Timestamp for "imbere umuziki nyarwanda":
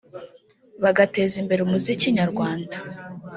1.41-2.75